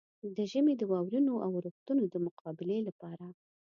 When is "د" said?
0.35-0.37, 0.77-0.83, 2.13-2.15